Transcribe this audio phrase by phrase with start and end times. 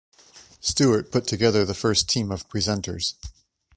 [0.61, 3.13] Stewart put together the first team of presenters.